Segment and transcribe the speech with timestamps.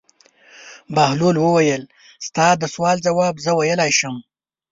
[0.95, 1.83] بهلول وویل:
[2.27, 4.15] ستا د سوال ځواب زه ویلای شم.